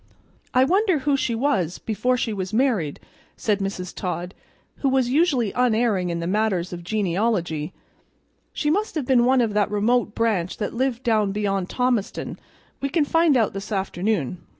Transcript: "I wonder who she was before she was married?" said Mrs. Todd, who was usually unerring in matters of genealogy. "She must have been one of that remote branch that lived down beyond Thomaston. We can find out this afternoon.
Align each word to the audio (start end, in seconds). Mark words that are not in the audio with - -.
"I 0.51 0.63
wonder 0.63 0.97
who 0.97 1.15
she 1.15 1.35
was 1.35 1.77
before 1.77 2.17
she 2.17 2.33
was 2.33 2.51
married?" 2.53 2.99
said 3.37 3.59
Mrs. 3.59 3.93
Todd, 3.93 4.33
who 4.77 4.89
was 4.89 5.09
usually 5.11 5.51
unerring 5.51 6.09
in 6.09 6.27
matters 6.31 6.73
of 6.73 6.83
genealogy. 6.83 7.71
"She 8.51 8.71
must 8.71 8.95
have 8.95 9.05
been 9.05 9.25
one 9.25 9.41
of 9.41 9.53
that 9.53 9.69
remote 9.69 10.15
branch 10.15 10.57
that 10.57 10.73
lived 10.73 11.03
down 11.03 11.31
beyond 11.31 11.69
Thomaston. 11.69 12.39
We 12.81 12.89
can 12.89 13.05
find 13.05 13.37
out 13.37 13.53
this 13.53 13.71
afternoon. 13.71 14.39